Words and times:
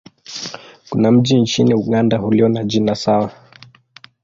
Kuna 0.89 1.11
mji 1.11 1.35
nchini 1.41 1.73
Uganda 1.73 2.21
ulio 2.21 2.49
na 2.49 2.63
jina 2.63 2.95
sawa. 2.95 3.31